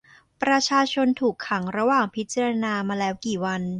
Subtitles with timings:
[0.43, 3.61] ประชาชนถูกขังระหว่างพิจารณามาแล้วกี่วัน?